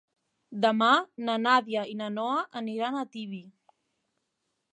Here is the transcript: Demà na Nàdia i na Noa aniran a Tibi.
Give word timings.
Demà 0.63 0.87
na 1.27 1.35
Nàdia 1.43 1.83
i 1.91 1.95
na 2.01 2.09
Noa 2.17 2.41
aniran 2.63 2.99
a 2.99 3.05
Tibi. 3.15 3.45